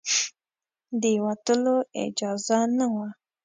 د 1.01 1.03
وتلو 1.25 1.75
اجازه 2.03 2.59
نه 2.77 2.85
وه. 2.93 3.07